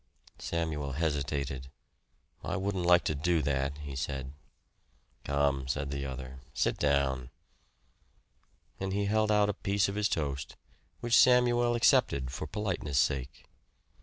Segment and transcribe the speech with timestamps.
[0.39, 1.69] Samuel hesitated.
[2.43, 4.33] "I wouldn't like to do that," he said.
[5.25, 7.29] "Come," said the other, "sit down."
[8.79, 10.55] And he held out a piece of his toast,
[11.01, 13.45] which Samuel accepted for politeness' sake.